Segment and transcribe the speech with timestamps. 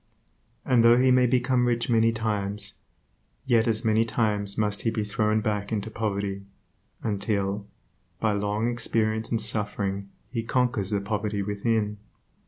[0.65, 2.79] And though he become rich many times,
[3.45, 6.41] yet as many times must he be thrown back into poverty,
[7.03, 7.67] until,
[8.19, 11.97] by long experience and suffering he conquers the poverty within.